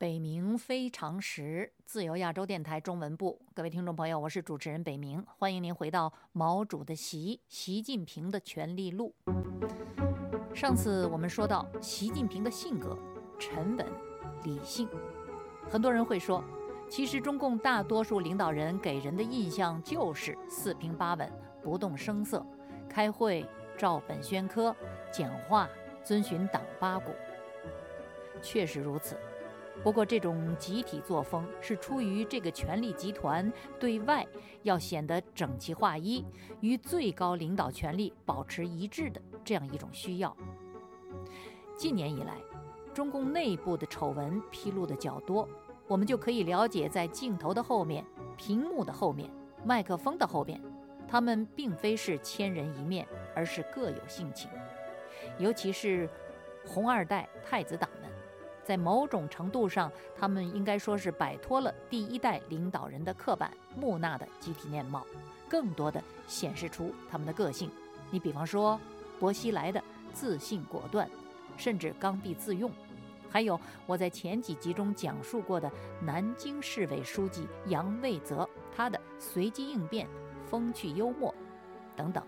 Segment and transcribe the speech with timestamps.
[0.00, 9.14] 北冥非常时，自由亚洲电台中文部，各位听众朋友，我是主持人北冥，欢迎您回到毛主的习，习近平的权力录。
[10.54, 12.98] 上次我们说到习近平的性格
[13.38, 13.86] 沉稳
[14.42, 14.88] 理性，
[15.68, 16.42] 很多人会说，
[16.88, 21.30] 其实中共大多数领导人给人的印象就是四平八稳、
[21.62, 22.42] 不动声色，
[22.88, 23.46] 开会
[23.76, 24.74] 照本宣科，
[25.12, 25.68] 讲话
[26.02, 27.12] 遵循党八股。
[28.40, 29.14] 确实如此。
[29.82, 34.26] 不过，这种集体作风是出于这个权力集团对外
[34.62, 36.22] 要显得整齐划一，
[36.60, 40.36] 与最高领导权力保持一致的这样一种需要。
[41.78, 42.36] 近年以来，
[42.92, 45.48] 中共内部的丑闻披露的较多，
[45.88, 48.04] 我们就可以了解，在镜头的后面、
[48.36, 49.30] 屏幕的后面、
[49.64, 50.60] 麦克风的后面，
[51.08, 54.50] 他们并非是千人一面，而是各有性情。
[55.38, 56.06] 尤其是
[56.66, 57.88] 红二代太子党。
[58.70, 65.04] 在某种程度上，他们应该说是摆脱了第一代领导人的刻板木讷的集体面貌，
[65.48, 67.68] 更多的显示出他们的个性。
[68.12, 68.80] 你比方说，
[69.18, 71.10] 薄熙来的自信果断，
[71.56, 72.70] 甚至刚愎自用；
[73.28, 75.68] 还有我在前几集中讲述过的
[76.00, 80.06] 南京市委书记杨卫泽，他的随机应变、
[80.46, 81.34] 风趣幽默
[81.96, 82.24] 等等，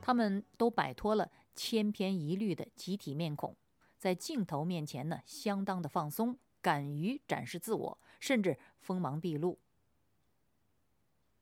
[0.00, 3.56] 他们都摆脱了千篇一律的集体面孔。
[3.98, 9.58] 在镜头面前呢，相当的放松，敢于展示自我，甚至锋芒毕露。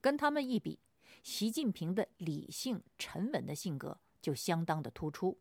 [0.01, 0.79] 跟他们一比，
[1.21, 5.37] 习近平的理性沉稳的性格就相当的突出。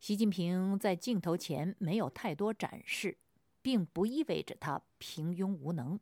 [0.00, 3.18] 习近平在镜头前没有太多展示，
[3.60, 5.98] 并不意味着他平庸无能。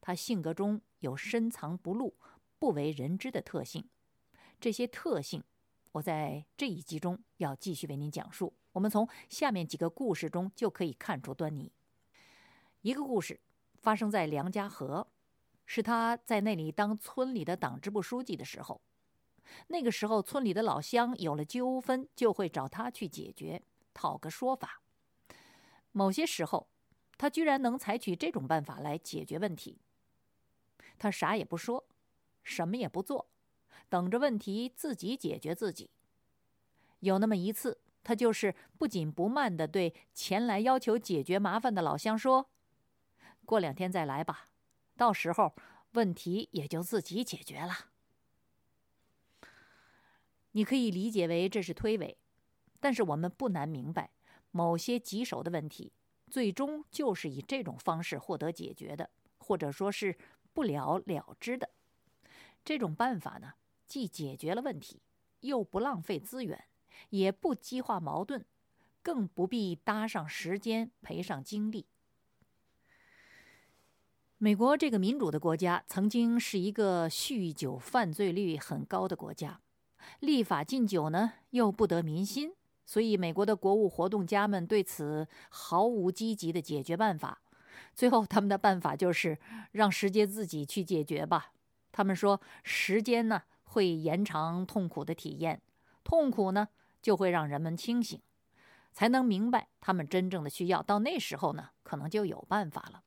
[0.00, 2.16] 他性格中有深藏不露、
[2.58, 3.88] 不为人知的特性，
[4.60, 5.44] 这些特性。
[5.92, 8.52] 我在这一集中要继续为您讲述。
[8.72, 11.72] 我们从下面几个故事中就可以看出端倪。
[12.82, 13.40] 一个故事
[13.80, 15.06] 发生在梁家河，
[15.66, 18.80] 是他在那里当村里的党支部书记的时候。
[19.66, 24.80] 那个时候，村里的老乡有了纠纷，就会找他去解决，讨个说法。
[25.90, 26.68] 某些时候，
[27.18, 29.80] 他居然能采取这种办法来解决问题。
[30.98, 31.84] 他啥也不说，
[32.44, 33.28] 什么也不做。
[33.88, 35.90] 等着问题自己解决自己。
[37.00, 42.50] 有那么一次，他就是不紧不慢地对前来要求解决麻烦的老乡说
[43.44, 44.50] ：“过两天再来吧，
[44.96, 45.54] 到时候
[45.92, 47.90] 问题也就自己解决了。”
[50.52, 52.16] 你可以理解为这是推诿，
[52.80, 54.10] 但是我们不难明白，
[54.50, 55.92] 某些棘手的问题，
[56.28, 60.18] 最终就是以这种方式获得解决的，或者说是
[60.52, 61.70] 不了了之的。
[62.64, 63.54] 这种办法呢？
[63.86, 65.02] 既解决了问题，
[65.40, 66.64] 又不浪费资源，
[67.08, 68.44] 也不激化矛盾，
[69.02, 71.86] 更不必搭上时间、赔上精力。
[74.38, 79.60] 美国这个民主的国家，曾经是一个酗酒犯罪率很高的国家，
[80.20, 82.52] 立法禁酒呢又不得民心，
[82.84, 87.42] 所以美国的国务活动家们对此毫无积极的解决办法。
[87.94, 89.38] 最后，他们的办法就是
[89.72, 91.52] 让时间自己去解决吧。
[91.90, 93.42] 他们说，时间呢？
[93.72, 95.62] 会延长痛苦的体验，
[96.02, 96.70] 痛苦呢
[97.02, 98.20] 就会让人们清醒，
[98.92, 100.82] 才能明白他们真正的需要。
[100.82, 103.02] 到那时候呢，可能就有办法了。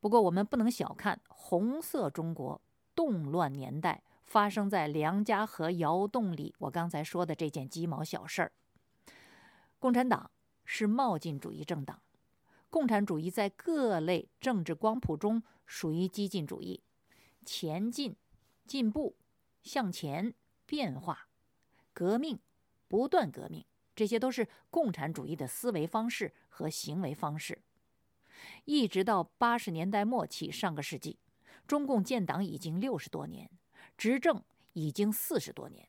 [0.00, 2.60] 不过我们不能小看红色中国
[2.94, 8.52] 动乱年代发生在梁家河窑洞里，我刚才说的这件鸡毛小事儿。
[9.78, 10.30] 共产党
[10.64, 12.02] 是冒进主义政党，
[12.70, 16.82] 共产主义在各类政治光谱中属于激进主义，
[17.44, 18.16] 前进。
[18.64, 19.16] 进步、
[19.64, 21.26] 向前、变化、
[21.92, 22.38] 革命、
[22.88, 23.64] 不断革命，
[23.94, 27.62] 这些都是共产主义的思维方式和行为方式。
[28.64, 31.18] 一直到八十年代末期，上个世纪，
[31.66, 33.50] 中共建党已经六十多年，
[33.96, 34.42] 执政
[34.72, 35.88] 已经四十多年，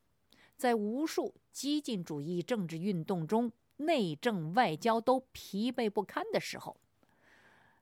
[0.55, 6.77] 在无数激进主义政治运动中，内政外交都疲惫不堪的时候，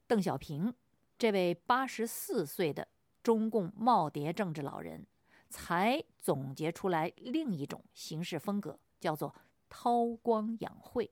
[0.07, 0.73] 邓小平
[1.17, 2.87] 这位八十四岁的。
[3.23, 5.05] 中共耄耋政治老人
[5.51, 9.35] 才总结出来另一种行事风格，叫做
[9.69, 11.11] 韬光养晦。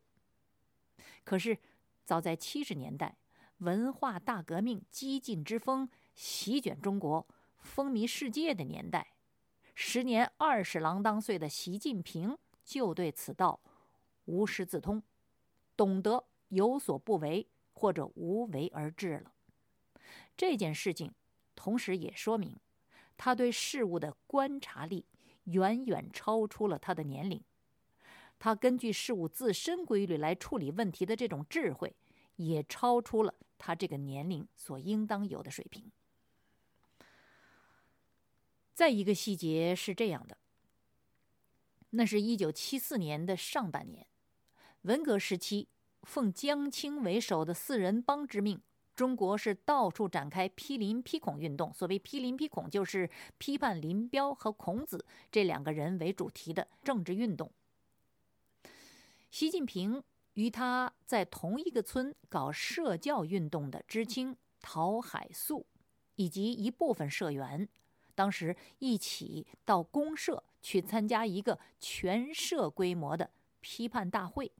[1.23, 1.59] 可是，
[2.05, 3.17] 早在七十年代，
[3.57, 7.27] 文化大革命激进之风席卷中国、
[7.59, 9.13] 风靡世界的年代，
[9.75, 13.59] 时年二十郎当岁的习近平就对此道
[14.25, 15.03] 无师自通，
[15.75, 19.33] 懂得有所不为或者无为而治了。
[20.35, 21.13] 这件事情。
[21.61, 22.55] 同时也说明，
[23.21, 25.05] 他对事物的观察力
[25.43, 27.43] 远远超出了他的年龄。
[28.39, 31.93] 他根据事物自身规律来处理问题的这种智慧，
[32.37, 35.91] 也超出了他这个年龄所应当有的水平。
[38.73, 40.37] 再一个细节是这样的：
[41.89, 44.07] 那是一九七四年的上半年，
[44.83, 45.67] 文革时期，
[46.03, 48.61] 奉江青为首的四人帮之命。
[48.99, 51.73] 中国是到处展开批林批孔运动。
[51.73, 57.49] 所谓批林批孔，就是批判林彪和孔子这两个人为主题的政治运动。
[59.31, 60.03] 习近平
[60.33, 65.65] 与他在同一个村搞社教运动的知青陶海素，
[66.15, 67.69] 以及一部分社员，
[68.13, 73.29] 当时一起到公社去参加一个全社规模的
[73.61, 74.51] 批判大会。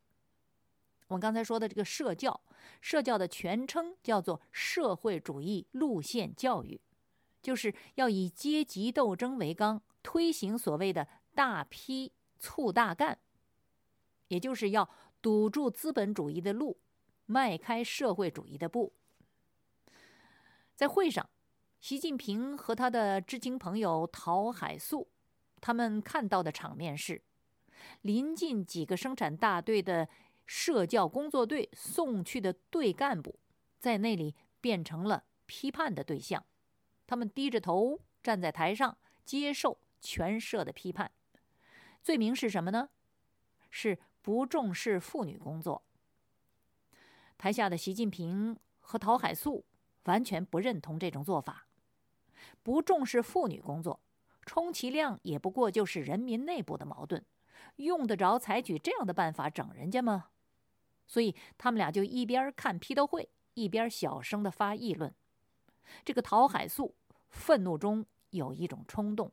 [1.10, 2.40] 我刚才说的这个社教。
[2.82, 6.80] 社教的全称叫做社会主义路线教育，
[7.42, 13.20] 就是要以阶级斗争为纲，推行所谓的大批促大干，
[14.28, 14.90] 也就是要
[15.22, 16.78] 堵住资本主义的路，
[17.26, 18.94] 迈开社会主义的步。
[20.76, 21.30] 在会上，
[21.80, 25.10] 习近平和他的知青朋友陶海素，
[25.60, 27.22] 他们看到的场面是，
[28.02, 30.08] 临近几个生产大队的。
[30.52, 33.40] 社教工作队送去的队干部，
[33.78, 36.44] 在那里变成了批判的对象。
[37.06, 41.12] 他们低着头站在台上，接受全社的批判。
[42.02, 42.90] 罪名是什么呢？
[43.70, 45.84] 是不重视妇女工作。
[47.38, 49.64] 台下的习近平和陶海素
[50.06, 51.68] 完全不认同这种做法。
[52.64, 54.00] 不重视妇女工作，
[54.48, 57.24] 充其量也不过就是人民内部的矛盾，
[57.76, 60.30] 用得着采取这样的办法整人家吗？
[61.10, 65.12] 所以他们俩就一边看批斗会，一边小声的发议论。
[66.06, 66.96] 这个陶海素
[67.30, 69.32] 愤怒中有一种冲动，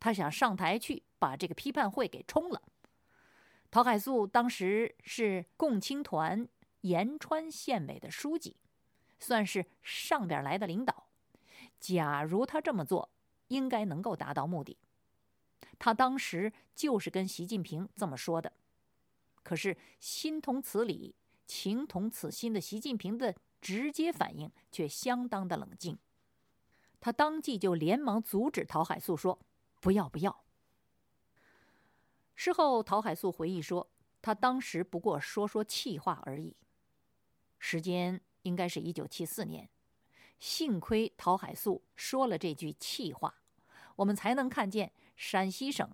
[0.00, 2.62] 他想上台去把这个批判会给冲了。
[3.70, 6.48] 陶海素当时是共青团
[6.80, 8.56] 延川县委的书记，
[9.18, 11.08] 算是上边来的领导。
[11.78, 13.10] 假如他这么做，
[13.48, 14.78] 应该能够达到目的。
[15.78, 18.50] 他当时就是跟习近平这么说的。
[19.42, 21.14] 可是心同此理、
[21.46, 25.98] 情同此心的习近平的直接反应却相当的冷静，
[27.00, 29.38] 他当即就连忙阻止陶海素说
[29.80, 30.44] ：“不要不要。”
[32.36, 33.90] 事后，陶海素回忆说
[34.22, 36.56] ：“他当时不过说说气话而已。”
[37.58, 39.68] 时间应该是一九七四年，
[40.38, 43.42] 幸亏陶海素说了这句气话，
[43.96, 45.90] 我们才能看见陕西省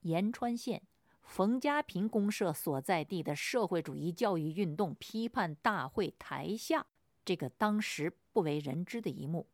[0.00, 0.82] 延川县。
[1.30, 6.84] 冯家坪公社所在地的社会主义教育运动批判大会台下，
[7.24, 9.46] 这个当时不为人知的一幕，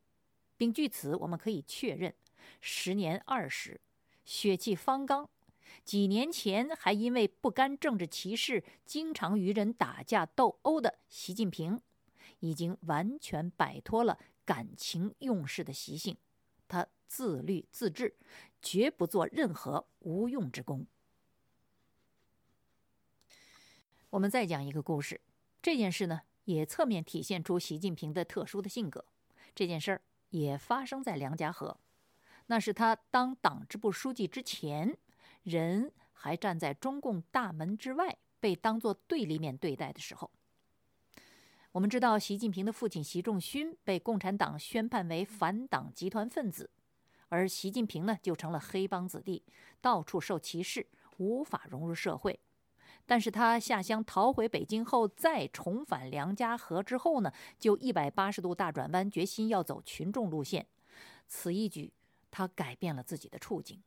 [0.57, 2.15] 并据此我们可以确认，
[2.63, 3.79] 时年二十、
[4.25, 5.29] 血气方刚，
[5.85, 11.79] 几年前还因为不甘政治歧视，经常与人打架斗殴的习近平，
[12.41, 16.17] 已经完全摆脱了感情用事的习性，
[16.67, 18.17] 他自律自治，
[18.63, 20.87] 绝不做任何无用之功。
[24.11, 25.21] 我们再讲一个故事，
[25.61, 29.05] 这件事呢也侧面体现出习近平的特殊的性格。
[29.53, 30.01] 这件事儿
[30.31, 31.77] 也发生在梁家河，
[32.47, 34.97] 那是他当党支部书记之前，
[35.43, 40.31] 人还站在中共大门之外，被当作对立面对待的时候。
[41.73, 46.71] 我们知道，习近平的父亲习仲勋被共产党宣判为反党集团分子，
[47.29, 49.43] 而习近平呢就成了黑帮子弟，
[49.81, 50.87] 到处受歧视，
[51.19, 52.39] 无法融入社会。
[53.09, 60.67] 但是他下乡逃回北京后，再重返梁家河之后呢，就一百八十度大转弯，决心要走群众路线。
[61.29, 61.93] 此一举，
[62.33, 63.81] 他改变了自己的处境。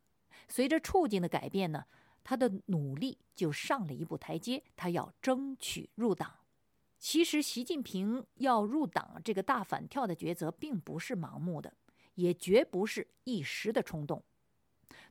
[0.48, 1.84] 随着处境的改变呢，
[2.24, 4.64] 他的努力就上了一步台阶。
[4.78, 6.34] 他要争取入党。
[6.98, 11.74] 其实，习近平要入党这个大反跳的抉择，并不是盲目的，
[12.16, 14.24] 也绝不是一时的冲动。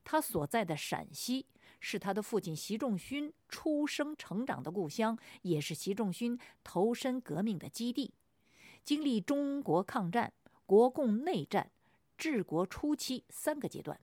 [0.03, 1.47] 他所在的陕西。
[1.80, 8.12] 是他的父亲习仲勋出生成长的故乡，也是习仲勋投身革命的基地。
[8.85, 10.32] 经历中国抗战、
[10.66, 11.70] 国共内战、
[12.16, 14.00] 治国初期三个阶段。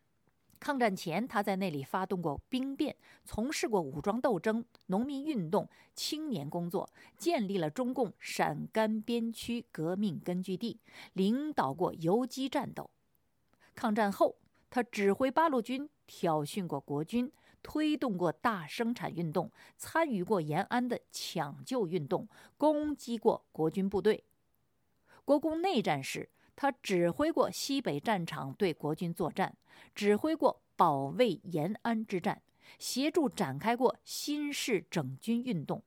[0.57, 10.79] 抗战前，他在那里发动过兵变，从事过武装斗争、农民运动、青年工作，建立了中共陕甘边区革命根据地，
[11.13, 12.89] 领导过游击战斗。
[13.75, 14.37] 抗战后，
[14.69, 17.31] 他指挥八路军挑衅过国军。
[17.65, 24.23] 推动过大生产运动，参与过延安的抢救运动，攻击过国军部队。
[25.25, 29.57] 国共内战时，他指挥过西北战场对国军作战，
[29.95, 32.39] 指挥过保卫延安之战，
[32.77, 35.81] 协助展开过新式整军运动。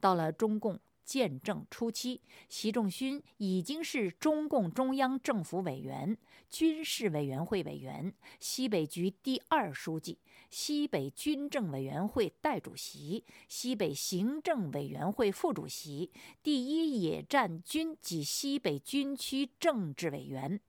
[0.00, 6.14] 到了中共建政初期，习仲勋已经是中共中央政府委员、
[6.50, 10.18] 军事委员会委员、西北局第二书记、
[10.50, 16.10] 西北军政委员会代主席、西北行政委员会副主席、
[16.42, 20.60] 第一野战军及西北军区政治委员。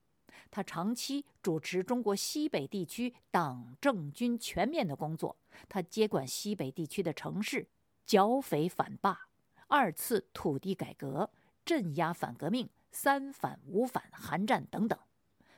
[0.52, 5.36] 他长期主持中国西北地区党政军全面的工作，
[5.68, 7.68] 他接管西北地区的城市，
[8.06, 9.28] 剿匪反霸，
[9.68, 11.32] 二次土地改革，
[11.66, 15.00] 镇压反革命，三反五反，韩战等等。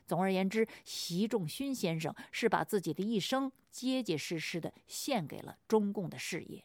[0.05, 6.63] 总而言之，习仲勋先生是把自己的一生结结实实的献给了中共的事业，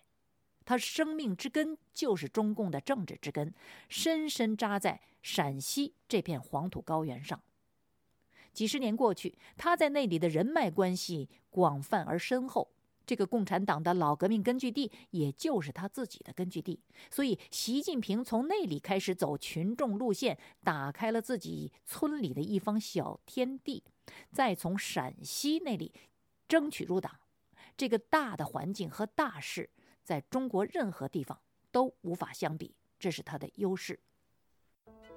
[0.65, 3.55] 他生命之根就是中共的政治之根，
[3.89, 7.41] 深深扎在陕西这片黄土高原上。
[8.53, 12.69] 几十年过去，他在那里的人脉关系广泛而深厚。
[13.09, 16.79] 这个共产党的老革命根据地，也就是他自己的根据地。
[17.11, 23.83] 所以，习近平从那里开始走群众路线，打开了自己村里的一方小天地，
[24.31, 25.95] 再从陕西那里
[26.47, 27.19] 争取入党。
[27.79, 29.71] 这个大的环境和大势，
[30.05, 31.41] 在中国任何地方
[31.73, 33.99] 都无法相比，这是他的优势。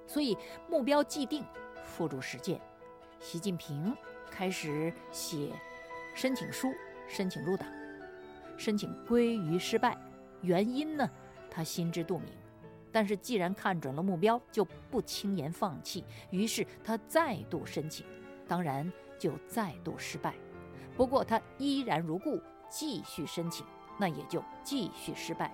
[0.08, 0.38] 所以，
[0.70, 1.44] 目标既定，
[1.84, 2.62] 付诸实践。
[3.20, 3.94] 习近平
[4.32, 5.52] 开始写
[6.16, 6.70] 申请书，
[7.10, 7.68] 申请入党，
[8.62, 9.98] 申请归于失败。
[10.42, 11.10] 原因呢，
[11.50, 12.30] 他心知肚明。
[12.92, 16.06] 但是既然看准了目标，就不轻言放弃。
[16.30, 18.06] 于是他再度申请，
[18.48, 20.36] 当然就再度失败。
[20.96, 22.40] 不过他依然如故，
[22.70, 23.66] 继续申请，
[23.98, 25.52] 那也就继续失败，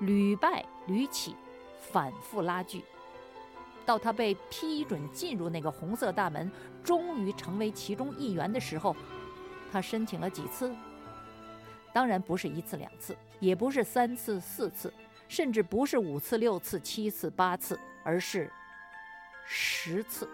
[0.00, 1.36] 屡败屡起，
[1.78, 2.82] 反复拉锯。
[3.86, 6.50] 到他被批准进入那个红色大门，
[6.82, 8.96] 终于成为其中一员的时候，
[9.70, 10.74] 他申请了几次？
[11.92, 14.92] 当然不是一次两次，也不是三次四次，
[15.28, 18.50] 甚至不是五次六次七次八次，而是
[19.44, 20.26] 十次。《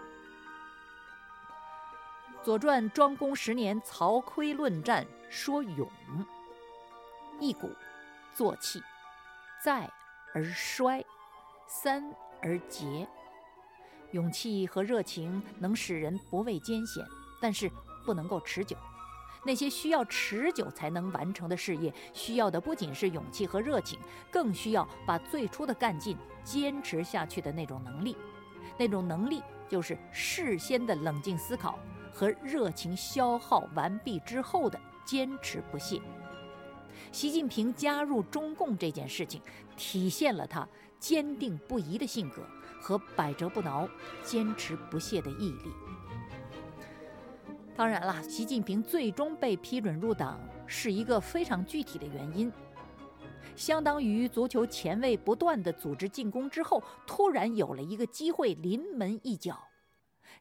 [2.43, 5.89] 左传》庄公十年，曹刿论战说勇，
[7.39, 7.69] 一鼓
[8.33, 8.81] 作气，
[9.61, 9.89] 再
[10.33, 11.03] 而衰，
[11.67, 12.09] 三
[12.41, 13.05] 而竭。
[14.11, 17.05] 勇气和热情能使人不畏艰险，
[17.41, 17.69] 但是
[18.05, 18.75] 不能够持久。
[19.43, 23.97] 那些需要持久才能完成的事业，需要的不仅是勇气和热情，
[24.31, 28.15] 更需要把最初的干劲坚持下去的那种能力。
[28.77, 31.79] 那种能力就是事先的冷静思考
[32.13, 36.01] 和热情消耗完毕之后的坚持不懈。
[37.11, 39.41] 习近平加入中共这件事情，
[39.75, 40.67] 体现了他
[40.99, 42.43] 坚定不移的性格。
[42.81, 43.85] 和百折不挠、
[44.23, 45.69] 坚持不懈的毅力。
[47.79, 52.51] 当然了，习近平最终被批准入党是一个非常具体的原因，
[53.55, 59.69] 相当于足球前卫不断的组织进攻之后，突然有了一个机会临门一脚。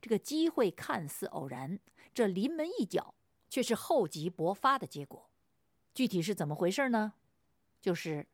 [0.00, 1.78] 这个机会看似偶然，
[2.12, 3.14] 这临门一脚
[3.48, 5.30] 却是厚积薄发的结果。
[5.94, 7.12] 具体是怎么回事呢？
[7.80, 8.26] 就是。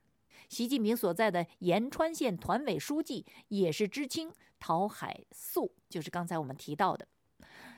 [0.48, 7.06] 习近平所在的延川县团委书记也是知青陶海素，就是刚才我们提到的，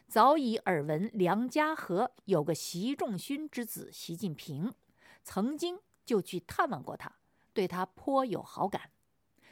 [0.09, 4.73] 早已耳闻梁家河有个习仲勋之子习近平，
[5.25, 7.13] 曾经就去探望过他，
[7.53, 8.91] 对他颇有好感。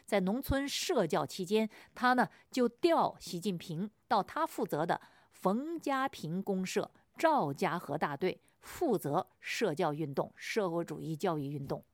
[0.06, 5.00] 在农村社教期间，他呢就调习近平到他负责的
[5.32, 11.84] 冯家坪公社赵家河大队，负责社教运动、社会主义教育运动。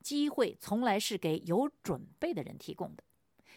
[0.00, 3.04] 机会从来是给有准备的人提供的。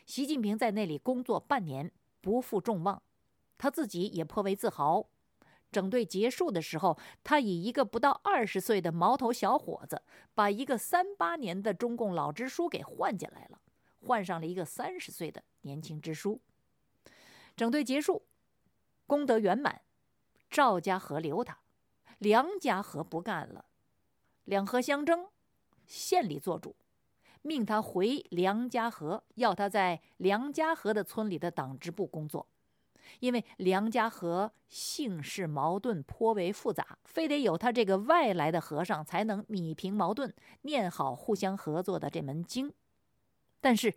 [0.05, 1.89] 习近平在那里工作半年，
[2.19, 3.01] 不负众望，
[3.57, 5.07] 他自己也颇为自豪。
[5.71, 10.03] 整队结束的时候，他以一个不到二十岁的毛头小伙子，
[10.35, 13.59] 把一个三八年的中共老支书给换进来了，
[14.05, 16.39] 换上了一个三十岁的年轻支书。
[17.55, 18.27] 整队结束，
[19.07, 19.81] 功德圆满，
[20.49, 21.57] 赵家河留他，
[22.19, 23.65] 梁家河不干了，
[24.43, 25.27] 两河相争。
[25.85, 26.75] 县里做主，
[27.41, 32.47] 命他回梁家河，要他在梁家河的村里的党支部工作。
[33.19, 42.73] 因为梁家河姓氏矛盾颇为复杂，非得有他这个外来的和尚才能米平矛盾，念好互相合作的这门经。
[43.61, 43.93] 但是，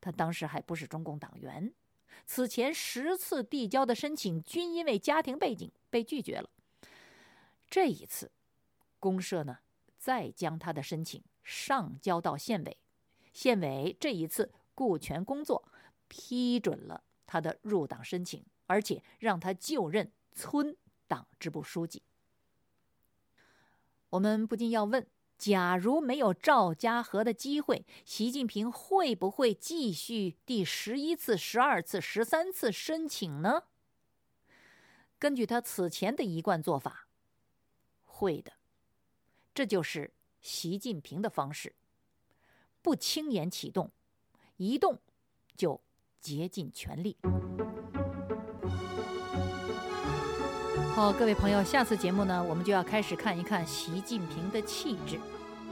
[0.00, 1.72] 他当时还不是中共党员，
[2.24, 6.48] 此前十次递交的申请均因为家庭背景被拒绝了。
[7.68, 8.30] 这一次，
[8.98, 9.58] 公社呢，
[9.98, 11.22] 再将他的申请。
[11.42, 12.76] 上交到县委，
[13.32, 15.64] 县委这一次顾全工作，
[16.06, 20.74] 批准了他的入党申请，而且让他就任村
[21.06, 22.02] 党支部书记。
[24.08, 25.06] 我们不禁要问：
[25.36, 33.64] 假如没有赵家河的机会，习近平会不会继续第十一次、十二次、十三次申请呢？
[35.18, 37.08] 根据他此前的一贯做法，
[38.04, 38.54] 会的。
[39.52, 41.74] 这就是习近平的方式：
[42.80, 43.90] 不轻言启动，
[44.56, 45.02] 一动
[45.54, 45.82] 就
[46.20, 47.16] 竭尽全力。
[50.94, 55.16] 好，各位朋友，下次节目呢，我们就要开始看一看习近平的气质，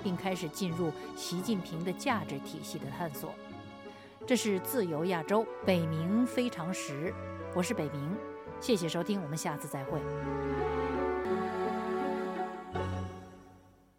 [0.02, 3.34] 并开始进入习近平的价值体系的探索。
[4.24, 7.12] 这是自由亚洲北冥非常时，
[7.54, 8.10] 我是北冥，
[8.60, 10.00] 谢谢收听，我们下次再会。